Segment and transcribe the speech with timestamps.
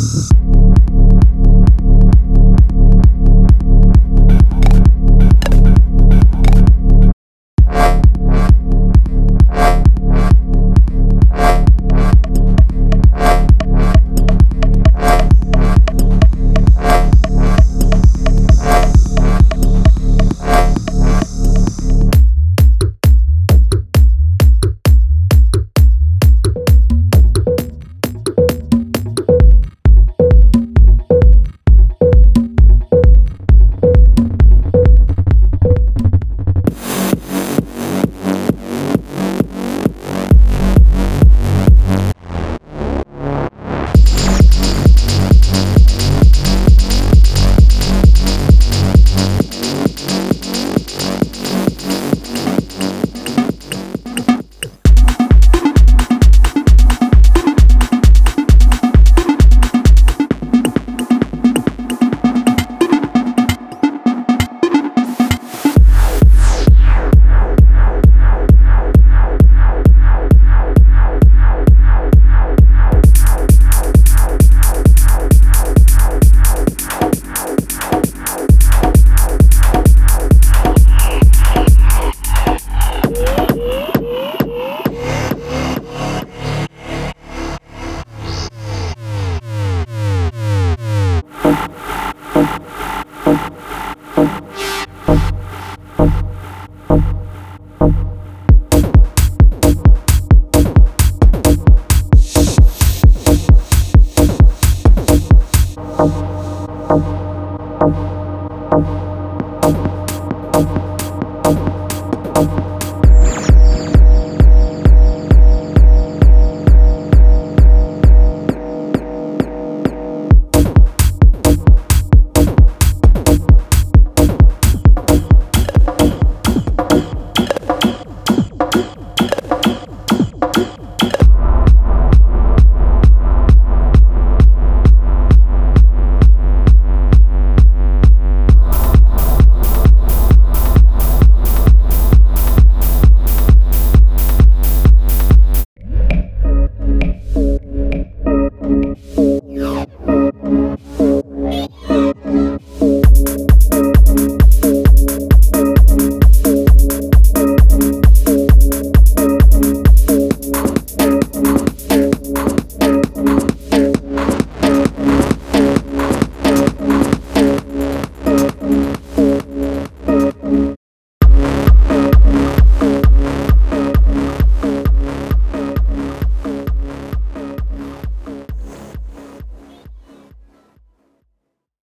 [0.00, 0.39] Mm-hmm.